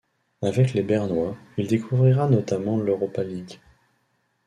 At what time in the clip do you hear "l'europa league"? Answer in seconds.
2.79-3.59